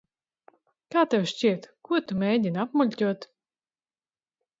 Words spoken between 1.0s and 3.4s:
tev šķiet, ko tu mēģini apmuļķot?